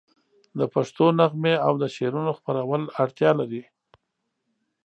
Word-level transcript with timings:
د 0.59 0.61
پښتو 0.73 1.05
نغمې 1.19 1.55
او 1.67 1.73
د 1.81 1.83
شعرونو 1.95 2.31
خپرول 2.39 2.83
اړتیا 3.03 3.31
لري. 3.39 3.63